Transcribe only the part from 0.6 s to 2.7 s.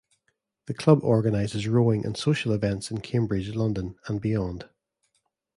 The Club organises rowing and social